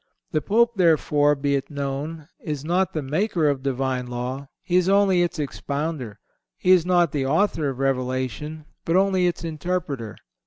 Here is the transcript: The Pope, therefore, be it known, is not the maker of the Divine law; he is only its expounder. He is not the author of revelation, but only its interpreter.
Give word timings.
The 0.31 0.41
Pope, 0.41 0.71
therefore, 0.77 1.35
be 1.35 1.53
it 1.53 1.69
known, 1.69 2.27
is 2.39 2.65
not 2.65 2.93
the 2.93 3.03
maker 3.03 3.47
of 3.47 3.61
the 3.61 3.69
Divine 3.69 4.07
law; 4.07 4.47
he 4.63 4.75
is 4.75 4.89
only 4.89 5.21
its 5.21 5.37
expounder. 5.37 6.17
He 6.57 6.71
is 6.71 6.87
not 6.87 7.11
the 7.11 7.27
author 7.27 7.69
of 7.69 7.77
revelation, 7.77 8.65
but 8.83 8.95
only 8.95 9.27
its 9.27 9.43
interpreter. 9.43 10.17